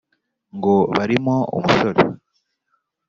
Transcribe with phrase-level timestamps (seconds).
[0.55, 2.01] ngo: barimo umusore